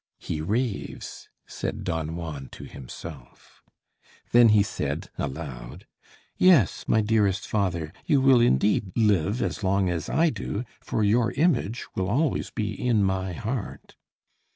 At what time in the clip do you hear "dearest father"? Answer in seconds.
7.01-7.93